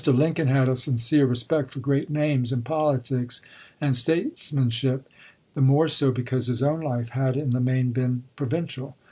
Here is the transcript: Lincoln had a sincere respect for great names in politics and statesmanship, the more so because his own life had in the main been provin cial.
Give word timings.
Lincoln 0.07 0.47
had 0.47 0.67
a 0.67 0.75
sincere 0.75 1.27
respect 1.27 1.69
for 1.69 1.79
great 1.79 2.09
names 2.09 2.51
in 2.51 2.63
politics 2.63 3.39
and 3.79 3.95
statesmanship, 3.95 5.07
the 5.53 5.61
more 5.61 5.87
so 5.87 6.11
because 6.11 6.47
his 6.47 6.63
own 6.63 6.79
life 6.79 7.09
had 7.09 7.37
in 7.37 7.51
the 7.51 7.59
main 7.59 7.91
been 7.91 8.23
provin 8.35 8.65
cial. 8.65 8.93